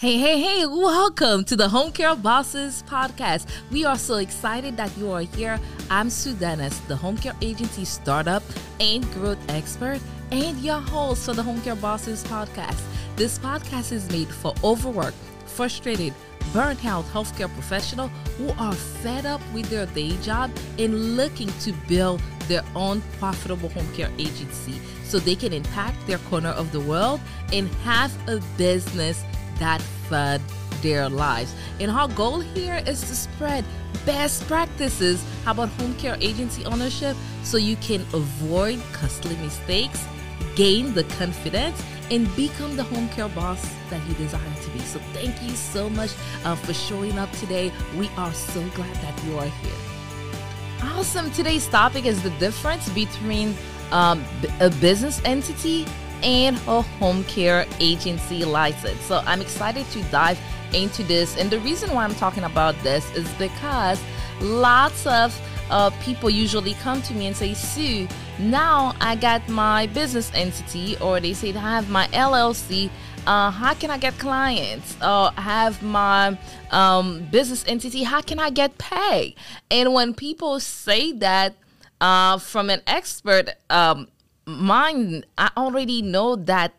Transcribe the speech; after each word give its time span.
Hey, 0.00 0.16
hey, 0.16 0.40
hey, 0.40 0.64
welcome 0.64 1.44
to 1.44 1.54
the 1.54 1.68
Home 1.68 1.92
Care 1.92 2.16
Bosses 2.16 2.82
podcast. 2.88 3.46
We 3.70 3.84
are 3.84 3.98
so 3.98 4.14
excited 4.14 4.74
that 4.78 4.96
you 4.96 5.12
are 5.12 5.20
here. 5.20 5.60
I'm 5.90 6.08
Sue 6.08 6.32
Dennis, 6.32 6.78
the 6.88 6.96
Home 6.96 7.18
Care 7.18 7.36
Agency 7.42 7.84
startup 7.84 8.42
and 8.80 9.04
growth 9.12 9.36
expert, 9.50 10.00
and 10.32 10.56
your 10.60 10.80
host 10.80 11.26
for 11.26 11.34
the 11.34 11.42
Home 11.42 11.60
Care 11.60 11.76
Bosses 11.76 12.24
podcast. 12.24 12.80
This 13.16 13.38
podcast 13.38 13.92
is 13.92 14.10
made 14.10 14.28
for 14.28 14.54
overworked, 14.64 15.18
frustrated, 15.44 16.14
burnt 16.54 16.82
out 16.86 17.04
healthcare 17.12 17.52
professionals 17.52 18.10
who 18.38 18.48
are 18.52 18.72
fed 18.72 19.26
up 19.26 19.42
with 19.52 19.66
their 19.66 19.84
day 19.84 20.16
job 20.22 20.50
and 20.78 21.14
looking 21.18 21.52
to 21.60 21.74
build 21.88 22.22
their 22.48 22.64
own 22.74 23.02
profitable 23.18 23.68
home 23.68 23.92
care 23.92 24.10
agency 24.18 24.80
so 25.04 25.18
they 25.18 25.34
can 25.34 25.52
impact 25.52 26.06
their 26.06 26.18
corner 26.30 26.48
of 26.48 26.72
the 26.72 26.80
world 26.80 27.20
and 27.52 27.68
have 27.84 28.10
a 28.30 28.40
business 28.56 29.22
that 29.60 29.80
fed 30.08 30.42
their 30.82 31.08
lives. 31.08 31.54
And 31.78 31.90
our 31.90 32.08
goal 32.08 32.40
here 32.40 32.82
is 32.86 33.00
to 33.02 33.14
spread 33.14 33.64
best 34.04 34.46
practices 34.48 35.24
about 35.46 35.68
home 35.70 35.94
care 35.94 36.16
agency 36.20 36.64
ownership 36.64 37.16
so 37.42 37.56
you 37.56 37.76
can 37.76 38.00
avoid 38.12 38.80
costly 38.92 39.36
mistakes, 39.36 40.04
gain 40.56 40.92
the 40.94 41.04
confidence, 41.04 41.82
and 42.10 42.34
become 42.34 42.74
the 42.76 42.82
home 42.82 43.08
care 43.10 43.28
boss 43.28 43.62
that 43.88 44.04
you 44.08 44.14
desire 44.14 44.54
to 44.62 44.70
be. 44.70 44.80
So, 44.80 44.98
thank 45.12 45.40
you 45.42 45.50
so 45.50 45.88
much 45.88 46.10
uh, 46.44 46.56
for 46.56 46.74
showing 46.74 47.18
up 47.18 47.30
today. 47.32 47.72
We 47.96 48.08
are 48.16 48.32
so 48.32 48.60
glad 48.70 48.94
that 48.96 49.24
you 49.24 49.38
are 49.38 49.46
here. 49.46 49.80
Awesome. 50.82 51.30
Today's 51.30 51.68
topic 51.68 52.06
is 52.06 52.22
the 52.22 52.30
difference 52.30 52.88
between 52.88 53.54
um, 53.92 54.24
a 54.60 54.70
business 54.70 55.20
entity 55.24 55.86
and 56.22 56.56
a 56.66 56.82
home 56.82 57.24
care 57.24 57.66
agency 57.78 58.44
license. 58.44 59.00
So 59.02 59.22
I'm 59.26 59.40
excited 59.40 59.86
to 59.90 60.02
dive 60.04 60.38
into 60.72 61.02
this. 61.02 61.36
And 61.36 61.50
the 61.50 61.60
reason 61.60 61.92
why 61.94 62.04
I'm 62.04 62.14
talking 62.14 62.44
about 62.44 62.80
this 62.82 63.10
is 63.14 63.28
because 63.34 64.00
lots 64.40 65.06
of 65.06 65.38
uh, 65.70 65.90
people 66.02 66.28
usually 66.28 66.74
come 66.74 67.00
to 67.02 67.14
me 67.14 67.26
and 67.26 67.36
say, 67.36 67.54
Sue, 67.54 68.08
now 68.38 68.94
I 69.00 69.16
got 69.16 69.48
my 69.48 69.86
business 69.88 70.30
entity, 70.34 70.96
or 70.98 71.20
they 71.20 71.32
say 71.32 71.54
I 71.54 71.58
have 71.58 71.90
my 71.90 72.06
LLC. 72.08 72.90
Uh, 73.26 73.50
how 73.50 73.74
can 73.74 73.90
I 73.90 73.98
get 73.98 74.18
clients? 74.18 74.96
Or 75.02 75.30
have 75.32 75.82
my 75.82 76.36
um, 76.70 77.26
business 77.30 77.64
entity? 77.68 78.02
How 78.02 78.20
can 78.20 78.40
I 78.40 78.50
get 78.50 78.78
paid? 78.78 79.36
And 79.70 79.92
when 79.92 80.14
people 80.14 80.58
say 80.58 81.12
that 81.12 81.54
uh, 82.00 82.38
from 82.38 82.70
an 82.70 82.80
expert 82.86 83.50
um, 83.68 84.08
mine, 84.58 85.24
I 85.38 85.50
already 85.56 86.02
know 86.02 86.36
that 86.36 86.74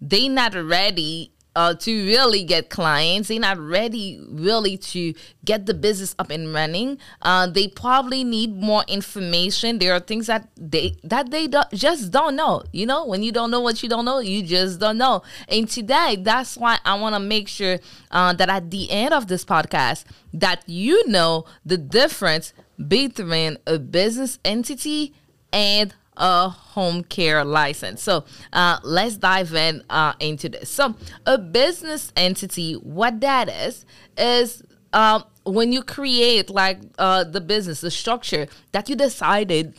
they 0.00 0.28
not 0.28 0.54
ready 0.54 1.32
uh, 1.56 1.74
to 1.74 2.06
really 2.06 2.42
get 2.42 2.68
clients. 2.68 3.28
They're 3.28 3.38
not 3.38 3.58
ready 3.58 4.20
really 4.28 4.76
to 4.78 5.14
get 5.44 5.66
the 5.66 5.74
business 5.74 6.14
up 6.18 6.30
and 6.30 6.52
running. 6.52 6.98
Uh, 7.22 7.46
they 7.46 7.68
probably 7.68 8.24
need 8.24 8.56
more 8.56 8.84
information. 8.88 9.78
There 9.78 9.94
are 9.94 10.00
things 10.00 10.26
that 10.26 10.48
they 10.56 10.96
that 11.04 11.30
they 11.30 11.46
do, 11.46 11.60
just 11.72 12.10
don't 12.10 12.36
know. 12.36 12.62
You 12.72 12.86
know, 12.86 13.06
when 13.06 13.22
you 13.22 13.32
don't 13.32 13.50
know 13.50 13.60
what 13.60 13.82
you 13.82 13.88
don't 13.88 14.04
know, 14.04 14.18
you 14.18 14.42
just 14.42 14.80
don't 14.80 14.98
know. 14.98 15.22
And 15.48 15.68
today, 15.68 16.16
that's 16.20 16.56
why 16.56 16.78
I 16.84 16.98
want 16.98 17.14
to 17.14 17.20
make 17.20 17.48
sure 17.48 17.78
uh, 18.10 18.32
that 18.34 18.48
at 18.48 18.70
the 18.70 18.90
end 18.90 19.14
of 19.14 19.28
this 19.28 19.44
podcast, 19.44 20.04
that 20.32 20.62
you 20.66 21.06
know 21.08 21.44
the 21.64 21.78
difference 21.78 22.52
between 22.88 23.58
a 23.66 23.78
business 23.78 24.38
entity 24.44 25.14
and 25.52 25.94
a 26.16 26.48
home 26.48 27.02
care 27.04 27.44
license. 27.44 28.02
So 28.02 28.24
uh, 28.52 28.78
let's 28.82 29.16
dive 29.16 29.54
in 29.54 29.82
uh, 29.90 30.14
into 30.20 30.48
this. 30.48 30.70
So 30.70 30.94
a 31.26 31.38
business 31.38 32.12
entity, 32.16 32.74
what 32.74 33.20
that 33.20 33.48
is, 33.48 33.84
is 34.16 34.62
um, 34.92 35.24
when 35.44 35.72
you 35.72 35.82
create 35.82 36.50
like 36.50 36.78
uh, 36.98 37.24
the 37.24 37.40
business, 37.40 37.80
the 37.80 37.90
structure 37.90 38.46
that 38.72 38.88
you 38.88 38.96
decided 38.96 39.74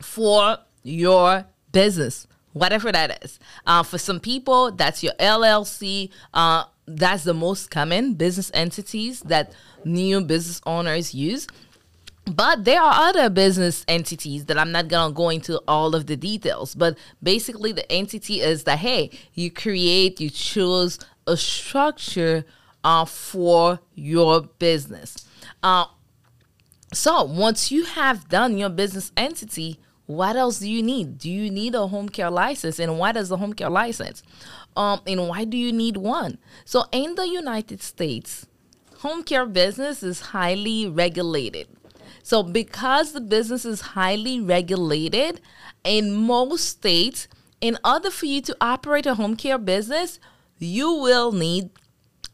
for 0.00 0.58
your 0.82 1.46
business, 1.72 2.26
whatever 2.52 2.92
that 2.92 3.24
is. 3.24 3.38
Uh, 3.66 3.82
for 3.82 3.98
some 3.98 4.20
people, 4.20 4.72
that's 4.72 5.02
your 5.02 5.14
LLC. 5.14 6.10
Uh, 6.34 6.64
that's 6.86 7.24
the 7.24 7.34
most 7.34 7.70
common 7.70 8.14
business 8.14 8.50
entities 8.54 9.20
that 9.22 9.52
new 9.84 10.20
business 10.20 10.60
owners 10.66 11.14
use. 11.14 11.46
But 12.24 12.64
there 12.64 12.80
are 12.80 13.08
other 13.08 13.28
business 13.30 13.84
entities 13.88 14.46
that 14.46 14.56
I'm 14.56 14.70
not 14.70 14.88
going 14.88 15.10
to 15.10 15.14
go 15.14 15.28
into 15.28 15.60
all 15.66 15.94
of 15.94 16.06
the 16.06 16.16
details. 16.16 16.74
But 16.74 16.96
basically, 17.22 17.72
the 17.72 17.90
entity 17.90 18.40
is 18.40 18.64
that, 18.64 18.78
hey, 18.78 19.10
you 19.34 19.50
create, 19.50 20.20
you 20.20 20.30
choose 20.30 20.98
a 21.26 21.36
structure 21.36 22.44
uh, 22.84 23.04
for 23.04 23.80
your 23.94 24.42
business. 24.42 25.28
Uh, 25.62 25.86
so 26.92 27.24
once 27.24 27.72
you 27.72 27.84
have 27.84 28.28
done 28.28 28.56
your 28.56 28.68
business 28.68 29.12
entity, 29.16 29.80
what 30.06 30.36
else 30.36 30.58
do 30.58 30.70
you 30.70 30.82
need? 30.82 31.18
Do 31.18 31.30
you 31.30 31.50
need 31.50 31.74
a 31.74 31.86
home 31.86 32.08
care 32.08 32.30
license? 32.30 32.78
And 32.78 32.98
what 32.98 33.16
is 33.16 33.30
a 33.30 33.36
home 33.36 33.52
care 33.52 33.70
license? 33.70 34.22
Um, 34.76 35.00
and 35.06 35.28
why 35.28 35.44
do 35.44 35.56
you 35.56 35.72
need 35.72 35.96
one? 35.96 36.38
So 36.64 36.84
in 36.92 37.14
the 37.14 37.28
United 37.28 37.82
States, 37.82 38.46
home 38.98 39.22
care 39.22 39.46
business 39.46 40.02
is 40.02 40.20
highly 40.20 40.86
regulated. 40.86 41.68
So, 42.22 42.42
because 42.42 43.12
the 43.12 43.20
business 43.20 43.64
is 43.64 43.80
highly 43.80 44.40
regulated 44.40 45.40
in 45.84 46.14
most 46.14 46.68
states, 46.68 47.28
in 47.60 47.78
order 47.84 48.10
for 48.10 48.26
you 48.26 48.40
to 48.42 48.56
operate 48.60 49.06
a 49.06 49.14
home 49.14 49.36
care 49.36 49.58
business, 49.58 50.18
you 50.58 50.92
will 50.92 51.32
need 51.32 51.70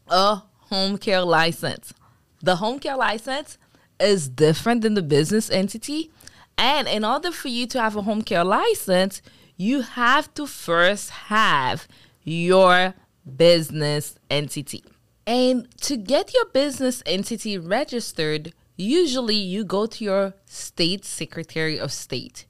a 0.07 0.41
home 0.69 0.97
care 0.97 1.21
license. 1.21 1.93
The 2.41 2.57
home 2.57 2.79
care 2.79 2.97
license 2.97 3.57
is 3.99 4.29
different 4.29 4.81
than 4.81 4.93
the 4.93 5.01
business 5.01 5.49
entity. 5.49 6.11
And 6.57 6.87
in 6.87 7.03
order 7.03 7.31
for 7.31 7.47
you 7.47 7.67
to 7.67 7.81
have 7.81 7.95
a 7.95 8.01
home 8.01 8.21
care 8.21 8.43
license, 8.43 9.21
you 9.57 9.81
have 9.81 10.33
to 10.35 10.47
first 10.47 11.09
have 11.09 11.87
your 12.23 12.93
business 13.35 14.15
entity. 14.29 14.83
And 15.27 15.67
to 15.81 15.97
get 15.97 16.33
your 16.33 16.45
business 16.45 17.03
entity 17.05 17.57
registered, 17.57 18.53
usually 18.79 19.35
you 19.35 19.63
go 19.63 19.85
to 19.85 20.03
your 20.03 20.33
state 20.45 21.05
secretary 21.05 21.79
of 21.79 21.91
state. 21.91 22.45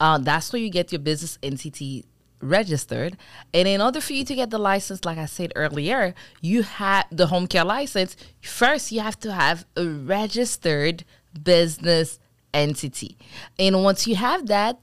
Uh, 0.00 0.18
that's 0.18 0.52
where 0.52 0.60
you 0.60 0.70
get 0.70 0.92
your 0.92 0.98
business 0.98 1.38
entity 1.42 2.04
registered. 2.40 3.16
And 3.54 3.66
in 3.66 3.80
order 3.80 4.00
for 4.00 4.12
you 4.12 4.24
to 4.24 4.34
get 4.34 4.50
the 4.50 4.58
license, 4.58 5.04
like 5.04 5.18
I 5.18 5.26
said 5.26 5.52
earlier, 5.56 6.14
you 6.40 6.62
have 6.62 7.06
the 7.10 7.26
home 7.26 7.46
care 7.46 7.64
license. 7.64 8.16
First, 8.42 8.92
you 8.92 9.00
have 9.00 9.18
to 9.20 9.32
have 9.32 9.64
a 9.76 9.86
registered 9.86 11.04
business 11.42 12.18
entity. 12.52 13.16
And 13.58 13.82
once 13.82 14.06
you 14.06 14.16
have 14.16 14.46
that, 14.46 14.78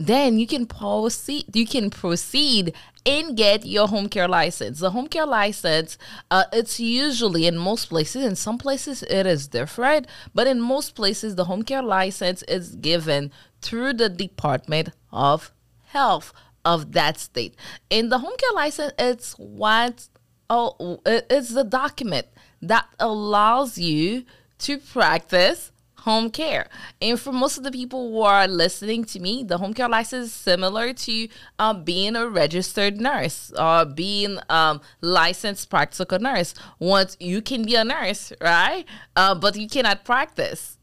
then 0.00 0.38
you 0.38 0.46
can 0.46 0.64
proceed 0.64 1.44
you 1.54 1.66
can 1.66 1.90
proceed 1.90 2.74
and 3.04 3.36
get 3.36 3.66
your 3.66 3.86
home 3.86 4.08
care 4.08 4.28
license. 4.28 4.80
The 4.80 4.90
home 4.90 5.08
care 5.08 5.26
license 5.26 5.98
uh, 6.30 6.44
it's 6.54 6.80
usually 6.80 7.46
in 7.46 7.58
most 7.58 7.90
places 7.90 8.24
in 8.24 8.34
some 8.34 8.56
places 8.56 9.02
it 9.02 9.26
is 9.26 9.46
different 9.46 10.06
but 10.34 10.46
in 10.46 10.58
most 10.58 10.94
places 10.94 11.34
the 11.34 11.44
home 11.44 11.62
care 11.62 11.82
license 11.82 12.42
is 12.44 12.76
given 12.76 13.30
through 13.60 13.92
the 13.92 14.08
department 14.08 14.88
of 15.12 15.52
health 15.88 16.32
of 16.64 16.92
that 16.92 17.18
state. 17.18 17.54
And 17.90 18.10
the 18.10 18.18
home 18.18 18.36
care 18.38 18.54
license 18.54 18.94
it's 18.98 19.34
what 19.34 20.08
oh 20.48 21.00
it's 21.04 21.52
the 21.52 21.64
document 21.64 22.26
that 22.62 22.86
allows 22.98 23.76
you 23.76 24.24
to 24.60 24.78
practice 24.78 25.72
home 26.00 26.30
care. 26.30 26.68
And 27.00 27.18
for 27.18 27.32
most 27.32 27.58
of 27.58 27.64
the 27.64 27.70
people 27.70 28.10
who 28.10 28.22
are 28.22 28.46
listening 28.46 29.04
to 29.06 29.20
me, 29.20 29.44
the 29.44 29.58
home 29.58 29.74
care 29.74 29.88
license 29.88 30.26
is 30.26 30.32
similar 30.32 30.92
to 30.92 31.28
uh, 31.58 31.74
being 31.74 32.16
a 32.16 32.28
registered 32.28 33.00
nurse 33.00 33.52
or 33.58 33.84
being 33.84 34.38
um, 34.48 34.80
licensed 35.00 35.70
practical 35.70 36.18
nurse. 36.18 36.54
Once 36.78 37.16
you 37.20 37.42
can 37.42 37.64
be 37.64 37.74
a 37.74 37.84
nurse, 37.84 38.32
right? 38.40 38.84
Uh, 39.16 39.34
but 39.34 39.56
you 39.56 39.68
cannot 39.68 40.04
practice 40.04 40.78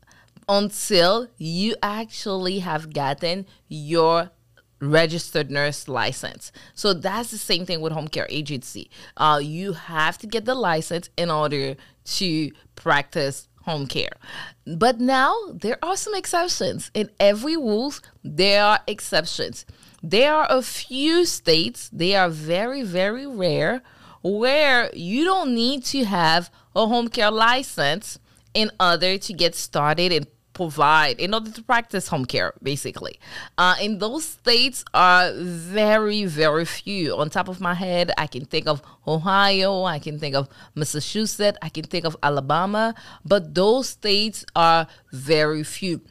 until 0.47 1.27
you 1.37 1.75
actually 1.81 2.59
have 2.59 2.93
gotten 2.93 3.45
your 3.67 4.31
registered 4.79 5.49
nurse 5.49 5.87
license. 5.87 6.51
So 6.75 6.93
that's 6.93 7.31
the 7.31 7.37
same 7.37 7.65
thing 7.65 7.81
with 7.81 7.93
home 7.93 8.07
care 8.07 8.27
agency. 8.29 8.89
Uh, 9.17 9.39
you 9.41 9.73
have 9.73 10.17
to 10.19 10.27
get 10.27 10.45
the 10.45 10.55
license 10.55 11.09
in 11.17 11.31
order 11.31 11.75
to 12.05 12.51
practice 12.75 13.47
home 13.67 13.85
care. 13.85 14.15
But 14.65 14.99
now 14.99 15.35
there 15.53 15.77
are 15.83 15.97
some 15.97 16.15
exceptions. 16.15 16.89
In 16.93 17.09
every 17.19 17.57
rules, 17.57 18.01
there 18.23 18.63
are 18.63 18.79
exceptions. 18.87 19.65
There 20.01 20.33
are 20.33 20.47
a 20.49 20.61
few 20.61 21.25
states, 21.25 21.89
they 21.91 22.15
are 22.15 22.29
very, 22.29 22.83
very 22.83 23.27
rare, 23.27 23.81
where 24.23 24.89
you 24.93 25.25
don't 25.25 25.53
need 25.53 25.83
to 25.85 26.05
have 26.05 26.49
a 26.75 26.87
home 26.87 27.09
care 27.09 27.31
license 27.31 28.19
in 28.53 28.71
order 28.79 29.17
to 29.17 29.33
get 29.33 29.53
started 29.55 30.11
and 30.11 30.27
provide 30.57 31.19
in 31.19 31.33
order 31.33 31.51
to 31.51 31.61
practice 31.61 32.07
home 32.07 32.25
care, 32.25 32.51
basically. 32.61 33.19
Uh, 33.57 33.75
and 33.79 33.99
those 33.99 34.25
states 34.25 34.83
are 34.93 35.31
very, 35.33 36.25
very 36.25 36.65
few. 36.65 37.15
On 37.15 37.29
top 37.29 37.47
of 37.47 37.61
my 37.61 37.75
head, 37.75 38.11
I 38.17 38.25
can 38.25 38.45
think 38.45 38.65
of 38.67 38.81
Ohio, 39.07 39.83
I 39.83 39.99
can 39.99 40.17
think 40.17 40.35
of 40.35 40.49
Massachusetts, 40.73 41.57
I 41.61 41.69
can 41.69 41.83
think 41.83 42.05
of 42.05 42.17
Alabama, 42.23 42.95
but 43.23 43.53
those 43.53 43.89
states 43.89 44.43
are 44.55 44.87
very 45.13 45.63
few. 45.63 46.01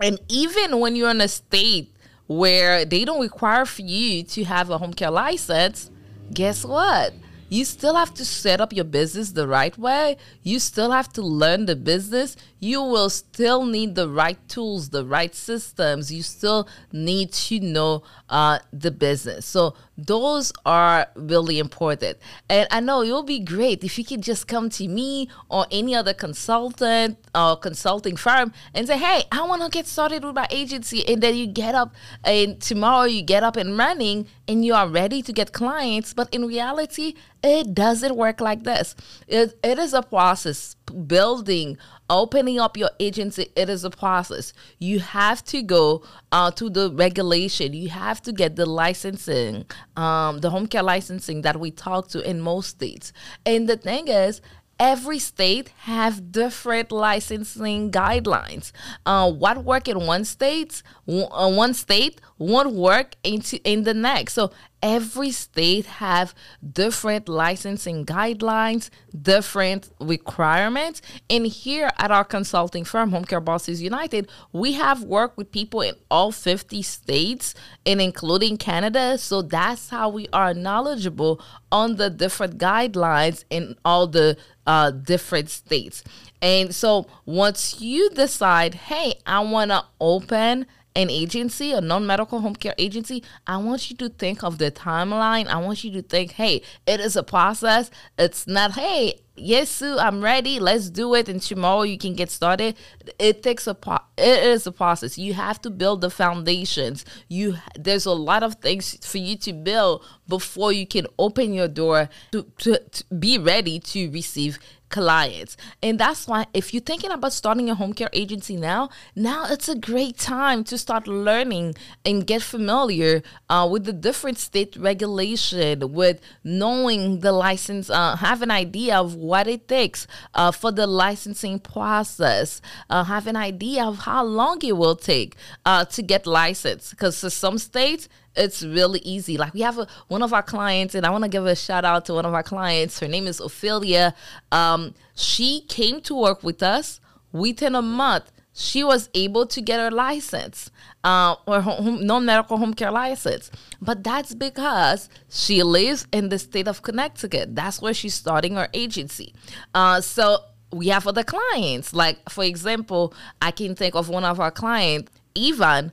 And 0.00 0.20
even 0.28 0.78
when 0.80 0.94
you're 0.94 1.10
in 1.10 1.22
a 1.22 1.28
state 1.28 1.92
where 2.26 2.84
they 2.84 3.04
don't 3.06 3.22
require 3.22 3.64
for 3.64 3.82
you 3.82 4.22
to 4.22 4.44
have 4.44 4.68
a 4.70 4.76
home 4.78 4.92
care 4.92 5.10
license, 5.10 5.90
guess 6.32 6.64
what? 6.64 7.14
You 7.48 7.64
still 7.64 7.94
have 7.94 8.12
to 8.14 8.24
set 8.24 8.60
up 8.60 8.72
your 8.74 8.84
business 8.84 9.32
the 9.32 9.48
right 9.48 9.76
way. 9.78 10.18
You 10.42 10.58
still 10.58 10.90
have 10.90 11.10
to 11.14 11.22
learn 11.22 11.64
the 11.64 11.76
business. 11.76 12.36
You 12.60 12.82
will 12.82 13.10
still 13.10 13.64
need 13.64 13.94
the 13.94 14.08
right 14.08 14.38
tools, 14.48 14.90
the 14.90 15.04
right 15.04 15.34
systems. 15.34 16.12
You 16.12 16.22
still 16.22 16.68
need 16.92 17.32
to 17.32 17.60
know 17.60 18.02
uh, 18.28 18.58
the 18.72 18.90
business. 18.90 19.46
So 19.46 19.74
those 19.96 20.52
are 20.64 21.08
really 21.16 21.58
important. 21.58 22.18
And 22.48 22.68
I 22.70 22.80
know 22.80 23.02
it'll 23.02 23.22
be 23.22 23.40
great 23.40 23.82
if 23.82 23.98
you 23.98 24.04
could 24.04 24.22
just 24.22 24.46
come 24.46 24.70
to 24.70 24.86
me 24.86 25.28
or 25.48 25.66
any 25.70 25.94
other 25.94 26.14
consultant 26.14 27.18
or 27.34 27.56
consulting 27.56 28.16
firm 28.16 28.52
and 28.74 28.86
say, 28.86 28.98
hey, 28.98 29.24
I 29.32 29.42
want 29.42 29.62
to 29.62 29.68
get 29.68 29.86
started 29.86 30.24
with 30.24 30.34
my 30.34 30.46
agency. 30.50 31.06
And 31.08 31.20
then 31.22 31.34
you 31.34 31.46
get 31.46 31.74
up 31.74 31.94
and 32.24 32.60
tomorrow 32.60 33.04
you 33.04 33.22
get 33.22 33.42
up 33.42 33.56
and 33.56 33.76
running 33.76 34.28
and 34.46 34.64
you 34.64 34.74
are 34.74 34.88
ready 34.88 35.22
to 35.22 35.32
get 35.32 35.52
clients. 35.52 36.14
But 36.14 36.32
in 36.32 36.46
reality, 36.46 37.14
it 37.42 37.74
doesn't 37.74 38.16
work 38.16 38.40
like 38.40 38.62
this. 38.64 38.94
It, 39.26 39.58
it 39.62 39.78
is 39.78 39.94
a 39.94 40.02
process 40.02 40.76
building 41.06 41.76
opening 42.10 42.58
up 42.58 42.76
your 42.76 42.90
agency 43.00 43.50
it 43.56 43.68
is 43.68 43.84
a 43.84 43.90
process 43.90 44.52
you 44.78 44.98
have 45.00 45.44
to 45.44 45.62
go 45.62 46.02
uh, 46.32 46.50
to 46.50 46.70
the 46.70 46.90
regulation 46.92 47.72
you 47.72 47.88
have 47.88 48.20
to 48.22 48.32
get 48.32 48.56
the 48.56 48.66
licensing 48.66 49.64
um, 49.96 50.38
the 50.38 50.50
home 50.50 50.66
care 50.66 50.82
licensing 50.82 51.42
that 51.42 51.58
we 51.58 51.70
talk 51.70 52.08
to 52.08 52.20
in 52.28 52.40
most 52.40 52.68
states 52.70 53.12
and 53.44 53.68
the 53.68 53.76
thing 53.76 54.08
is 54.08 54.40
every 54.78 55.18
state 55.18 55.70
have 55.80 56.30
different 56.30 56.92
licensing 56.92 57.90
guidelines. 57.90 58.70
Uh, 59.04 59.30
what 59.30 59.64
work 59.64 59.88
in 59.88 60.06
one 60.06 60.24
state, 60.24 60.82
uh, 61.08 61.50
one 61.50 61.74
state 61.74 62.20
won't 62.38 62.72
work 62.72 63.16
into 63.24 63.60
in 63.68 63.82
the 63.84 63.94
next. 63.94 64.34
So 64.34 64.52
every 64.82 65.30
state 65.30 65.86
have 65.86 66.34
different 66.72 67.28
licensing 67.28 68.04
guidelines, 68.04 68.90
different 69.20 69.90
requirements. 70.00 71.02
And 71.28 71.46
here 71.46 71.90
at 71.98 72.10
our 72.10 72.24
consulting 72.24 72.84
firm, 72.84 73.10
Home 73.10 73.24
Care 73.24 73.40
Bosses 73.40 73.82
United, 73.82 74.28
we 74.52 74.72
have 74.74 75.02
worked 75.02 75.36
with 75.36 75.52
people 75.52 75.80
in 75.80 75.94
all 76.10 76.32
50 76.32 76.82
states 76.82 77.54
and 77.84 78.00
including 78.00 78.56
Canada. 78.56 79.18
So 79.18 79.42
that's 79.42 79.90
how 79.90 80.08
we 80.08 80.28
are 80.32 80.54
knowledgeable 80.54 81.40
on 81.70 81.96
the 81.96 82.10
different 82.10 82.58
guidelines 82.58 83.44
in 83.50 83.76
all 83.84 84.06
the 84.06 84.36
uh, 84.66 84.90
different 84.90 85.48
states. 85.48 86.04
And 86.40 86.74
so 86.74 87.06
once 87.24 87.80
you 87.80 88.10
decide, 88.10 88.74
hey, 88.74 89.14
I 89.26 89.40
want 89.40 89.70
to 89.70 89.84
open 90.00 90.66
an 90.98 91.10
agency, 91.10 91.70
a 91.70 91.80
non 91.80 92.04
medical 92.06 92.40
home 92.40 92.56
care 92.56 92.74
agency, 92.76 93.22
I 93.46 93.56
want 93.58 93.88
you 93.88 93.96
to 93.98 94.08
think 94.08 94.42
of 94.42 94.58
the 94.58 94.72
timeline. 94.72 95.46
I 95.46 95.58
want 95.58 95.84
you 95.84 95.92
to 95.92 96.02
think, 96.02 96.32
hey, 96.32 96.60
it 96.88 96.98
is 96.98 97.14
a 97.14 97.22
process. 97.22 97.88
It's 98.18 98.48
not, 98.48 98.72
hey, 98.72 99.20
yes, 99.36 99.70
Sue, 99.70 99.96
I'm 99.96 100.20
ready. 100.20 100.58
Let's 100.58 100.90
do 100.90 101.14
it. 101.14 101.28
And 101.28 101.40
tomorrow 101.40 101.82
you 101.82 101.98
can 101.98 102.14
get 102.14 102.32
started. 102.32 102.76
It 103.20 103.44
takes 103.44 103.68
a 103.68 103.74
pro- 103.74 104.00
it 104.16 104.42
is 104.42 104.66
a 104.66 104.72
process. 104.72 105.16
You 105.16 105.34
have 105.34 105.62
to 105.62 105.70
build 105.70 106.00
the 106.00 106.10
foundations. 106.10 107.04
You 107.28 107.56
there's 107.78 108.06
a 108.06 108.12
lot 108.12 108.42
of 108.42 108.56
things 108.56 108.98
for 109.06 109.18
you 109.18 109.36
to 109.38 109.52
build 109.52 110.04
before 110.26 110.72
you 110.72 110.86
can 110.86 111.06
open 111.16 111.52
your 111.54 111.68
door 111.68 112.08
to, 112.32 112.42
to, 112.58 112.78
to 112.78 113.04
be 113.14 113.38
ready 113.38 113.78
to 113.78 114.10
receive 114.10 114.58
clients. 114.88 115.56
And 115.82 115.98
that's 115.98 116.26
why 116.26 116.46
if 116.54 116.72
you're 116.72 116.82
thinking 116.82 117.10
about 117.10 117.32
starting 117.32 117.70
a 117.70 117.74
home 117.74 117.92
care 117.92 118.10
agency 118.12 118.56
now, 118.56 118.90
now 119.14 119.46
it's 119.48 119.68
a 119.68 119.74
great 119.74 120.18
time 120.18 120.64
to 120.64 120.78
start 120.78 121.06
learning 121.06 121.74
and 122.04 122.26
get 122.26 122.42
familiar 122.42 123.22
uh, 123.48 123.68
with 123.70 123.84
the 123.84 123.92
different 123.92 124.38
state 124.38 124.76
regulation, 124.76 125.92
with 125.92 126.20
knowing 126.44 127.20
the 127.20 127.32
license, 127.32 127.90
uh, 127.90 128.16
have 128.16 128.42
an 128.42 128.50
idea 128.50 128.96
of 128.96 129.14
what 129.14 129.46
it 129.46 129.68
takes 129.68 130.06
uh, 130.34 130.50
for 130.50 130.72
the 130.72 130.86
licensing 130.86 131.58
process, 131.58 132.60
uh, 132.90 133.04
have 133.04 133.26
an 133.26 133.36
idea 133.36 133.84
of 133.84 133.98
how 134.00 134.24
long 134.24 134.58
it 134.62 134.76
will 134.76 134.96
take 134.96 135.36
uh, 135.64 135.84
to 135.84 136.02
get 136.02 136.26
licensed. 136.26 136.90
Because 136.90 137.16
some 137.32 137.58
states, 137.58 138.08
it's 138.36 138.62
really 138.62 139.00
easy. 139.00 139.36
Like 139.36 139.54
we 139.54 139.60
have 139.60 139.78
a, 139.78 139.86
one 140.08 140.22
of 140.22 140.32
our 140.32 140.42
clients, 140.42 140.94
and 140.94 141.04
I 141.04 141.10
want 141.10 141.24
to 141.24 141.30
give 141.30 141.46
a 141.46 141.56
shout 141.56 141.84
out 141.84 142.04
to 142.06 142.14
one 142.14 142.26
of 142.26 142.34
our 142.34 142.42
clients. 142.42 143.00
Her 143.00 143.08
name 143.08 143.26
is 143.26 143.40
Ophelia. 143.40 144.14
Um, 144.52 144.94
she 145.14 145.62
came 145.62 146.00
to 146.02 146.14
work 146.14 146.42
with 146.42 146.62
us 146.62 147.00
within 147.32 147.74
a 147.74 147.82
month. 147.82 148.30
She 148.52 148.82
was 148.82 149.08
able 149.14 149.46
to 149.46 149.60
get 149.60 149.78
her 149.78 149.90
license, 149.90 150.70
uh, 151.04 151.36
or 151.46 151.62
non-medical 151.80 152.56
home 152.58 152.74
care 152.74 152.90
license. 152.90 153.50
But 153.80 154.02
that's 154.02 154.34
because 154.34 155.08
she 155.28 155.62
lives 155.62 156.06
in 156.12 156.28
the 156.28 156.38
state 156.38 156.66
of 156.66 156.82
Connecticut. 156.82 157.54
That's 157.54 157.80
where 157.80 157.94
she's 157.94 158.14
starting 158.14 158.56
her 158.56 158.68
agency. 158.74 159.32
Uh, 159.74 160.00
so 160.00 160.40
we 160.72 160.88
have 160.88 161.06
other 161.06 161.22
clients. 161.22 161.92
Like 161.92 162.28
for 162.28 162.44
example, 162.44 163.14
I 163.40 163.52
can 163.52 163.74
think 163.74 163.94
of 163.94 164.08
one 164.08 164.24
of 164.24 164.40
our 164.40 164.50
clients, 164.50 165.12
Ivan 165.36 165.92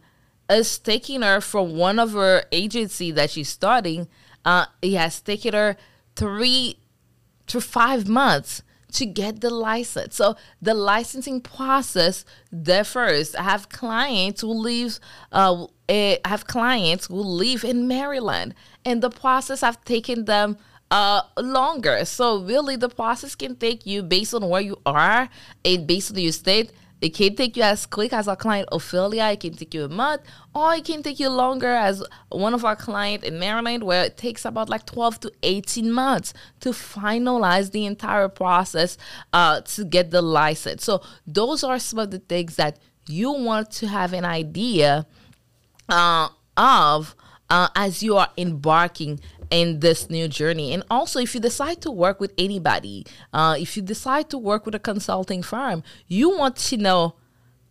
is 0.49 0.77
taking 0.77 1.21
her 1.21 1.41
from 1.41 1.77
one 1.77 1.99
of 1.99 2.13
her 2.13 2.43
agency 2.51 3.11
that 3.11 3.31
she's 3.31 3.49
starting. 3.49 4.07
Uh, 4.43 4.65
it 4.81 4.93
has 4.93 5.21
taken 5.21 5.53
her 5.53 5.75
three 6.15 6.77
to 7.47 7.61
five 7.61 8.07
months 8.07 8.61
to 8.93 9.05
get 9.05 9.41
the 9.41 9.49
license. 9.49 10.15
So 10.15 10.35
the 10.61 10.73
licensing 10.73 11.41
process 11.41 12.23
differs. 12.49 13.35
I 13.35 13.43
have 13.43 13.69
clients 13.69 14.41
who 14.41 14.53
live. 14.53 14.99
Uh, 15.31 15.67
I 15.89 16.19
have 16.25 16.47
clients 16.47 17.07
who 17.07 17.15
live 17.15 17.63
in 17.63 17.87
Maryland, 17.87 18.55
and 18.85 19.01
the 19.01 19.09
process 19.09 19.61
have 19.61 19.83
taken 19.83 20.25
them 20.25 20.57
uh 20.91 21.23
longer. 21.37 22.05
So 22.05 22.39
really, 22.43 22.75
the 22.75 22.89
process 22.89 23.35
can 23.35 23.55
take 23.55 23.85
you 23.85 24.03
based 24.03 24.33
on 24.33 24.47
where 24.47 24.61
you 24.61 24.77
are 24.85 25.29
and 25.65 25.87
based 25.87 26.11
on 26.11 26.19
your 26.19 26.31
state 26.31 26.71
it 27.01 27.09
can 27.09 27.35
take 27.35 27.57
you 27.57 27.63
as 27.63 27.85
quick 27.85 28.13
as 28.13 28.27
our 28.27 28.35
client 28.35 28.69
Ophelia. 28.71 29.25
It 29.31 29.41
can 29.41 29.53
take 29.53 29.73
you 29.73 29.83
a 29.83 29.89
month, 29.89 30.21
or 30.53 30.73
it 30.73 30.85
can 30.85 31.03
take 31.03 31.19
you 31.19 31.29
longer 31.29 31.69
as 31.69 32.03
one 32.29 32.53
of 32.53 32.63
our 32.63 32.75
client 32.75 33.23
in 33.23 33.37
Maryland, 33.37 33.83
where 33.83 34.05
it 34.05 34.17
takes 34.17 34.45
about 34.45 34.69
like 34.69 34.85
12 34.85 35.19
to 35.21 35.31
18 35.43 35.91
months 35.91 36.33
to 36.61 36.69
finalize 36.69 37.71
the 37.71 37.85
entire 37.85 38.29
process 38.29 38.97
uh, 39.33 39.61
to 39.61 39.83
get 39.83 40.11
the 40.11 40.21
license. 40.21 40.83
So 40.83 41.01
those 41.27 41.63
are 41.63 41.79
some 41.79 41.99
of 41.99 42.11
the 42.11 42.19
things 42.19 42.55
that 42.55 42.79
you 43.07 43.31
want 43.31 43.71
to 43.71 43.87
have 43.87 44.13
an 44.13 44.25
idea 44.25 45.05
uh, 45.89 46.29
of 46.57 47.15
uh, 47.49 47.67
as 47.75 48.01
you 48.01 48.17
are 48.17 48.29
embarking 48.37 49.19
in 49.49 49.79
this 49.79 50.09
new 50.09 50.27
journey. 50.27 50.73
And 50.73 50.83
also, 50.89 51.19
if 51.19 51.33
you 51.33 51.41
decide 51.41 51.81
to 51.81 51.91
work 51.91 52.19
with 52.19 52.33
anybody, 52.37 53.05
uh, 53.33 53.55
if 53.59 53.75
you 53.75 53.83
decide 53.83 54.29
to 54.29 54.37
work 54.37 54.65
with 54.65 54.75
a 54.75 54.79
consulting 54.79 55.43
firm, 55.43 55.83
you 56.07 56.37
want 56.37 56.55
to 56.57 56.77
know 56.77 57.15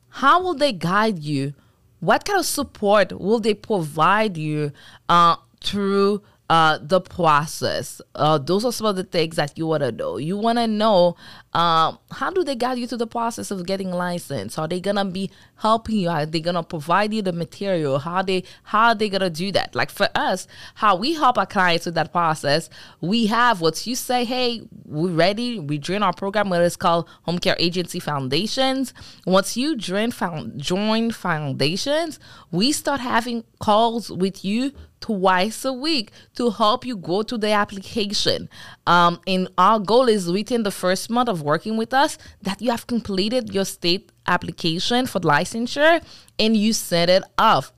how 0.08 0.42
will 0.42 0.54
they 0.54 0.72
guide 0.72 1.18
you? 1.18 1.54
What 2.00 2.24
kind 2.24 2.38
of 2.38 2.46
support 2.46 3.12
will 3.12 3.40
they 3.40 3.54
provide 3.54 4.36
you 4.36 4.72
uh, 5.08 5.36
through 5.62 6.22
uh, 6.50 6.78
the 6.80 7.00
process. 7.00 8.02
Uh, 8.14 8.38
those 8.38 8.64
are 8.64 8.72
some 8.72 8.86
of 8.86 8.96
the 8.96 9.04
things 9.04 9.36
that 9.36 9.56
you 9.56 9.66
want 9.66 9.82
to 9.82 9.92
know. 9.92 10.18
You 10.18 10.36
want 10.36 10.58
to 10.58 10.66
know 10.66 11.16
um, 11.54 11.98
how 12.10 12.30
do 12.30 12.42
they 12.44 12.54
guide 12.54 12.78
you 12.78 12.86
through 12.86 12.98
the 12.98 13.06
process 13.06 13.50
of 13.50 13.64
getting 13.64 13.90
licensed? 13.90 14.58
Are 14.58 14.66
they 14.66 14.80
gonna 14.80 15.04
be 15.04 15.30
helping 15.56 15.96
you? 15.96 16.08
Are 16.08 16.26
they 16.26 16.40
gonna 16.40 16.64
provide 16.64 17.14
you 17.14 17.22
the 17.22 17.32
material? 17.32 18.00
How 18.00 18.22
they 18.22 18.44
how 18.64 18.88
are 18.88 18.94
they 18.94 19.08
gonna 19.08 19.30
do 19.30 19.52
that? 19.52 19.74
Like 19.74 19.90
for 19.90 20.08
us, 20.14 20.48
how 20.74 20.96
we 20.96 21.14
help 21.14 21.38
our 21.38 21.46
clients 21.46 21.86
with 21.86 21.94
that 21.94 22.12
process, 22.12 22.68
we 23.00 23.26
have 23.26 23.60
what 23.60 23.86
you 23.86 23.94
say, 23.94 24.24
hey, 24.24 24.62
we're 24.84 25.12
ready. 25.12 25.60
We 25.60 25.78
join 25.78 26.02
our 26.02 26.12
program, 26.12 26.50
what 26.50 26.60
is 26.60 26.76
called 26.76 27.08
Home 27.22 27.38
Care 27.38 27.56
Agency 27.58 28.00
Foundations. 28.00 28.92
Once 29.24 29.56
you 29.56 29.76
join 29.76 30.10
found 30.10 30.60
join 30.60 31.12
foundations, 31.12 32.18
we 32.50 32.72
start 32.72 33.00
having 33.00 33.44
calls 33.60 34.10
with 34.10 34.44
you 34.44 34.72
twice 35.04 35.66
a 35.66 35.72
week 35.72 36.10
to 36.34 36.48
help 36.48 36.86
you 36.86 36.96
go 36.96 37.22
to 37.22 37.36
the 37.36 37.50
application. 37.50 38.48
Um, 38.86 39.20
and 39.26 39.50
our 39.58 39.78
goal 39.78 40.08
is 40.08 40.32
within 40.32 40.62
the 40.62 40.70
first 40.70 41.10
month 41.10 41.28
of 41.28 41.42
working 41.42 41.76
with 41.76 41.92
us 41.92 42.16
that 42.40 42.62
you 42.62 42.70
have 42.70 42.86
completed 42.86 43.52
your 43.52 43.66
state 43.66 44.10
application 44.26 45.04
for 45.04 45.20
licensure 45.20 46.02
and 46.38 46.56
you 46.56 46.72
set 46.72 47.10
it 47.10 47.22
off. 47.36 47.70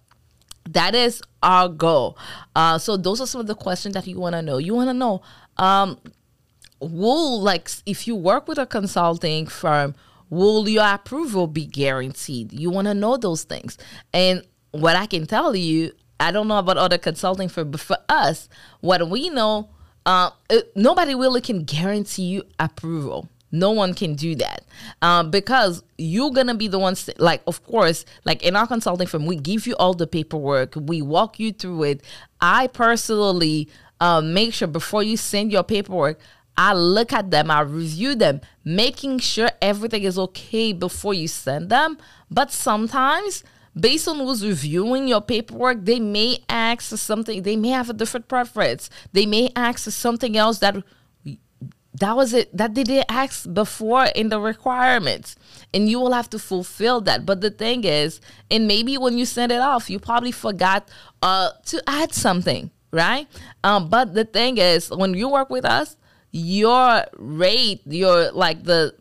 That 0.71 0.95
is 0.95 1.21
our 1.43 1.69
goal. 1.69 2.17
Uh, 2.55 2.79
so 2.79 2.97
those 2.97 3.21
are 3.21 3.27
some 3.27 3.41
of 3.41 3.49
the 3.49 3.57
questions 3.57 3.95
that 3.95 4.07
you 4.07 4.21
want 4.21 4.37
to 4.37 4.43
know. 4.43 4.59
You 4.59 4.77
want 4.77 4.89
to 4.91 4.95
know, 4.95 5.21
um, 5.57 5.99
will 6.79 7.41
like 7.41 7.69
if 7.87 8.07
you 8.07 8.15
work 8.15 8.47
with 8.47 8.59
a 8.59 8.67
consulting 8.67 9.49
firm, 9.49 9.97
will 10.31 10.69
your 10.69 10.87
approval 10.87 11.49
be 11.49 11.67
guaranteed? 11.67 12.53
You 12.53 12.71
want 12.71 12.87
to 12.87 12.95
know 12.95 13.17
those 13.17 13.43
things. 13.43 13.79
And 14.13 14.45
what 14.71 14.95
I 14.95 15.07
can 15.07 15.27
tell 15.27 15.57
you, 15.57 15.91
I 16.19 16.31
don't 16.31 16.49
know 16.49 16.59
about 16.59 16.79
other 16.79 16.99
consulting 16.99 17.49
firms, 17.49 17.71
but 17.71 17.81
for 17.81 17.99
us, 18.09 18.49
what 18.81 19.09
we 19.09 19.31
know, 19.31 19.69
uh, 20.05 20.31
it, 20.49 20.73
nobody 20.77 21.15
really 21.15 21.41
can 21.41 21.65
guarantee 21.65 22.23
you 22.23 22.43
approval. 22.59 23.29
No 23.53 23.71
one 23.71 23.95
can 23.95 24.15
do 24.15 24.35
that 24.37 24.65
uh, 25.03 25.23
because 25.23 25.83
you're 25.97 26.31
gonna 26.31 26.55
be 26.55 26.69
the 26.69 26.79
ones. 26.79 27.09
Like, 27.19 27.43
of 27.47 27.65
course, 27.65 28.05
like 28.25 28.43
in 28.43 28.57
our 28.57 28.67
consulting 28.67 29.07
firm, 29.07 29.25
we 29.25 29.37
give 29.37 29.67
you 29.67 29.77
all 29.77 29.95
the 29.95 30.07
paperwork, 30.07 30.75
we 30.77 31.01
walk 31.01 31.39
you 31.39 31.53
through 31.53 31.85
it. 31.85 32.05
I 32.41 32.67
personally 32.67 33.69
uh, 34.01 34.21
make 34.21 34.53
sure 34.53 34.69
before 34.69 35.03
you 35.03 35.17
send 35.17 35.53
your 35.53 35.63
paperwork, 35.63 36.19
I 36.59 36.73
look 36.73 37.13
at 37.13 37.31
them, 37.31 37.51
I 37.51 37.61
review 37.61 38.15
them, 38.15 38.41
making 38.65 39.19
sure 39.19 39.51
everything 39.61 40.05
is 40.05 40.19
okay 40.19 40.73
before 40.73 41.15
you 41.15 41.29
send 41.29 41.71
them. 41.71 41.99
But 42.31 42.51
sometimes, 42.51 43.45
based 43.79 44.09
on 44.09 44.19
who's 44.19 44.45
reviewing 44.45 45.09
your 45.09 45.21
paperwork, 45.21 45.85
they 45.85 46.01
may 46.01 46.39
ask 46.49 46.97
something, 46.97 47.43
they 47.43 47.57
may 47.57 47.71
have 47.71 47.91
a 47.91 47.93
different 47.93 48.29
preference. 48.29 48.89
They 49.13 49.27
may 49.27 49.51
ask 49.55 49.91
something 49.91 50.37
else 50.37 50.59
that 50.61 50.83
that 51.99 52.15
was 52.15 52.35
it 52.35 52.55
that 52.55 52.75
they 52.75 52.85
didn't 52.85 53.11
ask 53.11 53.53
before 53.53 54.05
in 54.15 54.29
the 54.29 54.39
requirements. 54.39 55.37
And 55.73 55.89
you 55.89 55.99
will 55.99 56.13
have 56.13 56.29
to 56.31 56.39
fulfill 56.39 57.01
that. 57.03 57.25
But 57.25 57.41
the 57.41 57.51
thing 57.51 57.85
is 57.85 58.21
and 58.51 58.69
maybe 58.69 58.99
when 58.99 59.17
you 59.17 59.25
send 59.25 59.51
it 59.51 59.61
off 59.61 59.89
you 59.89 59.99
probably 59.99 60.33
forgot 60.33 60.89
uh, 61.23 61.51
to 61.67 61.83
add 61.87 62.13
something 62.13 62.71
right? 62.93 63.27
Um, 63.65 63.89
but 63.89 64.15
the 64.15 64.25
thing 64.25 64.59
is 64.59 64.91
when 64.91 65.15
you 65.15 65.29
work 65.29 65.51
with 65.51 65.65
us 65.65 65.97
your 66.33 67.05
rate, 67.17 67.81
your 67.87 68.31
like 68.33 68.65
the 68.65 68.95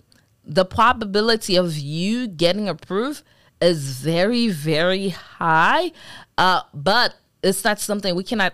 the 0.46 0.66
probability 0.66 1.56
of 1.56 1.78
you 1.78 2.28
getting 2.28 2.70
approved 2.70 3.24
is 3.62 4.00
very 4.02 4.50
very 4.50 5.10
high. 5.10 5.92
Uh, 6.38 6.62
but 6.74 7.16
it's 7.44 7.64
not 7.64 7.80
something 7.80 8.16
we 8.16 8.24
cannot 8.24 8.54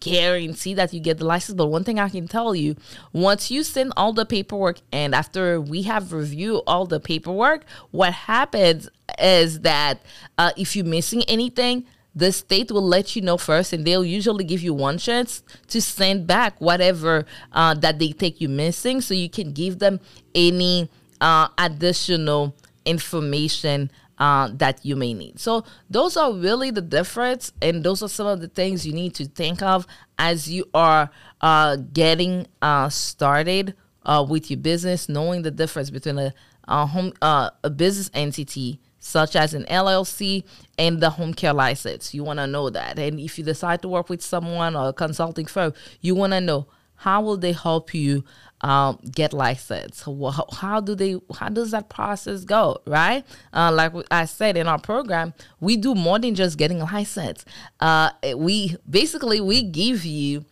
guarantee 0.00 0.74
that 0.74 0.92
you 0.92 1.00
get 1.00 1.18
the 1.18 1.24
license. 1.24 1.56
But 1.56 1.66
one 1.66 1.84
thing 1.84 1.98
I 1.98 2.08
can 2.08 2.28
tell 2.28 2.54
you, 2.54 2.76
once 3.12 3.50
you 3.50 3.62
send 3.62 3.92
all 3.96 4.12
the 4.12 4.26
paperwork 4.26 4.78
and 4.92 5.14
after 5.14 5.60
we 5.60 5.82
have 5.82 6.12
reviewed 6.12 6.62
all 6.66 6.86
the 6.86 7.00
paperwork, 7.00 7.64
what 7.90 8.12
happens 8.12 8.88
is 9.18 9.60
that 9.60 10.00
uh, 10.38 10.52
if 10.56 10.76
you're 10.76 10.84
missing 10.84 11.22
anything, 11.24 11.84
the 12.14 12.30
state 12.30 12.70
will 12.70 12.86
let 12.86 13.16
you 13.16 13.22
know 13.22 13.38
first 13.38 13.72
and 13.72 13.86
they'll 13.86 14.04
usually 14.04 14.44
give 14.44 14.62
you 14.62 14.74
one 14.74 14.98
chance 14.98 15.42
to 15.68 15.80
send 15.80 16.26
back 16.26 16.60
whatever 16.60 17.24
uh, 17.52 17.72
that 17.74 17.98
they 17.98 18.12
take 18.12 18.40
you 18.40 18.48
missing 18.48 19.00
so 19.00 19.14
you 19.14 19.30
can 19.30 19.52
give 19.52 19.78
them 19.78 19.98
any 20.34 20.90
uh, 21.22 21.48
additional 21.56 22.54
information 22.84 23.90
uh, 24.18 24.50
that 24.54 24.84
you 24.84 24.96
may 24.96 25.14
need. 25.14 25.38
So 25.40 25.64
those 25.90 26.16
are 26.16 26.32
really 26.32 26.70
the 26.70 26.82
difference, 26.82 27.52
and 27.60 27.84
those 27.84 28.02
are 28.02 28.08
some 28.08 28.26
of 28.26 28.40
the 28.40 28.48
things 28.48 28.86
you 28.86 28.92
need 28.92 29.14
to 29.16 29.26
think 29.26 29.62
of 29.62 29.86
as 30.18 30.50
you 30.50 30.66
are 30.74 31.10
uh, 31.40 31.76
getting 31.92 32.46
uh, 32.60 32.88
started 32.88 33.74
uh, 34.04 34.24
with 34.28 34.50
your 34.50 34.58
business, 34.58 35.08
knowing 35.08 35.42
the 35.42 35.50
difference 35.50 35.90
between 35.90 36.18
a, 36.18 36.34
a 36.68 36.86
home 36.86 37.12
a 37.22 37.70
business 37.74 38.10
entity 38.14 38.80
such 38.98 39.34
as 39.34 39.52
an 39.52 39.64
LLC 39.64 40.44
and 40.78 41.00
the 41.00 41.10
home 41.10 41.34
care 41.34 41.52
license. 41.52 42.14
You 42.14 42.22
want 42.22 42.38
to 42.38 42.46
know 42.46 42.70
that. 42.70 43.00
And 43.00 43.18
if 43.18 43.36
you 43.36 43.44
decide 43.44 43.82
to 43.82 43.88
work 43.88 44.08
with 44.08 44.22
someone 44.22 44.76
or 44.76 44.90
a 44.90 44.92
consulting 44.92 45.46
firm, 45.46 45.74
you 46.00 46.14
want 46.14 46.32
to 46.34 46.40
know 46.40 46.68
how 46.94 47.20
will 47.20 47.36
they 47.36 47.50
help 47.50 47.92
you 47.94 48.24
um, 48.62 48.98
get 49.10 49.32
licensed? 49.32 50.04
How, 50.04 50.46
how, 50.52 50.80
do 50.80 50.94
they? 50.94 51.18
How 51.34 51.48
does 51.48 51.72
that 51.72 51.88
process 51.88 52.44
go? 52.44 52.80
Right? 52.86 53.24
Uh, 53.52 53.72
like 53.72 53.92
I 54.10 54.24
said 54.24 54.56
in 54.56 54.66
our 54.66 54.78
program, 54.78 55.34
we 55.60 55.76
do 55.76 55.94
more 55.94 56.18
than 56.18 56.34
just 56.34 56.58
getting 56.58 56.80
a 56.80 56.84
license. 56.84 57.44
Uh, 57.80 58.10
we 58.36 58.76
basically 58.88 59.40
we 59.40 59.62
give 59.62 60.04
you 60.04 60.44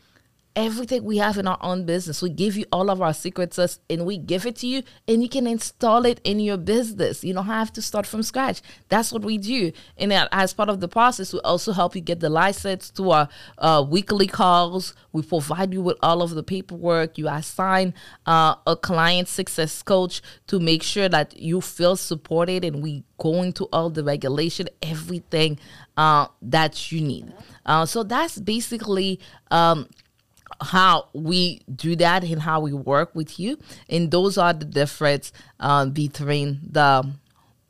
everything 0.57 1.05
we 1.05 1.19
have 1.19 1.39
in 1.39 1.47
our 1.47 1.59
own 1.61 1.85
business. 1.85 2.23
We 2.23 2.31
give 2.31 2.57
you 2.57 2.65
all 2.73 2.91
of 2.91 3.01
our 3.01 3.15
secrets 3.15 3.59
and 3.89 4.05
we 4.05 4.19
give 4.19 4.47
it 4.47 4.57
to 4.57 4.67
you 4.67 4.83
and 5.07 5.23
you 5.23 5.29
can 5.29 5.47
install 5.47 6.05
it 6.05 6.21
in 6.25 6.41
your 6.41 6.57
business. 6.57 7.23
You 7.23 7.35
don't 7.35 7.47
have 7.47 7.73
to 7.75 7.83
start 7.83 8.07
from 8.07 8.23
scratch. 8.23 8.61
That's 8.89 9.13
what 9.13 9.23
we 9.23 9.39
do. 9.39 9.73
And 9.97 10.13
as 10.13 10.53
part 10.53 10.69
of 10.69 10.81
the 10.81 10.89
process, 10.89 11.33
we 11.33 11.41
also 11.41 11.73
help 11.73 11.95
you 11.95 12.01
get 12.01 12.21
the 12.21 12.29
license 12.29 12.91
to 12.91 13.11
our 13.11 13.29
uh, 13.59 13.85
weekly 13.89 14.27
calls. 14.27 14.95
We 15.13 15.23
provide 15.23 15.73
you 15.73 15.83
with 15.83 15.99
all 16.03 16.23
of 16.23 16.31
the 16.31 16.43
paperwork. 16.43 17.17
You 17.17 17.29
assign 17.29 17.95
uh, 18.27 18.57
a 18.67 18.77
client 18.77 19.29
success 19.29 19.83
coach 19.83 20.21
to 20.49 20.59
make 20.59 20.83
sure 20.83 21.09
that 21.09 21.37
you 21.37 21.61
feel 21.61 21.97
supported 21.97 22.65
and 22.65 22.83
we 22.83 23.05
go 23.19 23.43
into 23.43 23.67
all 23.73 23.91
the 23.91 24.03
regulation, 24.03 24.69
everything 24.83 25.59
uh, 25.97 26.27
that 26.43 26.91
you 26.91 27.01
need. 27.01 27.33
Uh, 27.67 27.87
so 27.87 28.03
that's 28.03 28.41
basically 28.41 29.21
um, 29.51 29.87
how 30.61 31.09
we 31.13 31.61
do 31.75 31.97
that 31.97 32.25
and 32.25 32.43
how 32.43 32.61
we 32.61 32.73
work 32.73 33.15
with 33.15 33.39
you. 33.39 33.59
And 33.89 34.11
those 34.11 34.39
are 34.39 34.53
the 34.53 34.65
difference 34.65 35.33
uh, 35.59 35.87
between 35.87 36.61
the 36.69 37.11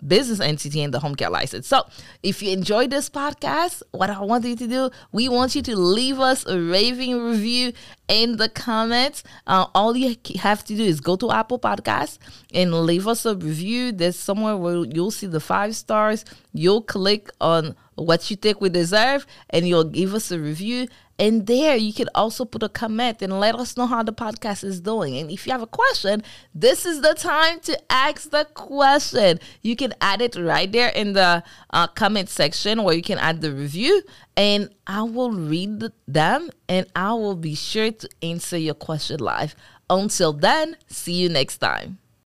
business 0.07 0.41
entity 0.41 0.83
and 0.83 0.93
the 0.93 1.01
home 1.01 1.15
care 1.15 1.31
license. 1.31 1.67
So, 1.67 1.87
if 2.23 2.43
you 2.43 2.53
enjoyed 2.53 2.91
this 2.91 3.11
podcast, 3.11 3.83
what 3.93 4.11
I 4.11 4.21
want 4.21 4.45
you 4.45 4.57
to 4.57 4.67
do, 4.67 4.91
we 5.13 5.29
want 5.29 5.55
you 5.55 5.63
to 5.63 5.77
leave 5.77 6.19
us 6.19 6.47
a 6.47 6.61
raving 6.61 7.23
review 7.23 7.73
in 8.09 8.37
the 8.37 8.49
comments. 8.49 9.23
Uh, 9.47 9.67
all 9.75 9.97
you 9.97 10.17
have 10.39 10.65
to 10.65 10.75
do 10.75 10.83
is 10.83 11.01
go 11.01 11.17
to 11.17 11.31
Apple 11.31 11.59
Podcasts 11.59 12.19
and 12.53 12.73
leave 12.73 13.07
us 13.07 13.25
a 13.27 13.37
review. 13.37 13.93
There's 13.93 14.19
somewhere 14.19 14.57
where 14.57 14.85
you'll 14.85 15.11
see 15.11 15.27
the 15.27 15.41
five 15.41 15.77
stars. 15.77 16.25
You'll 16.53 16.83
click 16.83 17.31
on 17.41 17.77
what 17.95 18.31
you 18.31 18.37
think 18.37 18.61
we 18.61 18.71
deserve 18.71 19.27
and 19.51 19.69
you'll 19.69 19.85
give 19.85 20.15
us 20.15 20.31
a 20.31 20.41
review 20.41 20.89
and 21.21 21.47
there 21.47 21.77
you 21.77 21.93
can 21.93 22.09
also 22.15 22.47
put 22.47 22.63
a 22.63 22.69
comment 22.71 23.21
and 23.21 23.39
let 23.39 23.55
us 23.55 23.77
know 23.77 23.87
how 23.87 24.03
the 24.03 24.13
podcast 24.13 24.65
is 24.65 24.81
doing. 24.81 25.19
And 25.19 25.31
if 25.31 25.47
you 25.47 25.53
have 25.53 25.61
a 25.61 25.67
question, 25.67 26.23
this 26.55 26.87
is 26.87 27.03
the 27.03 27.13
time 27.13 27.61
to 27.61 27.79
ask 27.93 28.31
the 28.31 28.49
question. 28.55 29.39
You 29.61 29.77
can 29.77 29.93
add 30.01 30.23
it 30.23 30.35
right 30.35 30.73
there 30.73 30.89
in 30.89 31.13
the 31.13 31.45
uh, 31.75 31.87
comment 31.89 32.31
section 32.31 32.79
or 32.79 32.95
you 32.95 33.03
can 33.03 33.19
add 33.19 33.43
the 33.43 33.53
review. 33.53 34.03
And 34.35 34.71
I 34.87 35.03
will 35.03 35.33
read 35.33 35.85
them 36.09 36.49
and 36.71 36.87
I 36.97 37.13
will 37.13 37.37
be 37.37 37.55
sure 37.55 37.93
to 37.93 38.09
answer 38.23 38.57
your 38.57 38.75
question 38.75 39.21
live. 39.21 39.55
Until 39.91 40.33
then, 40.33 40.79
see 40.89 41.13
you 41.13 41.29
next 41.29 41.59
time. 41.59 42.00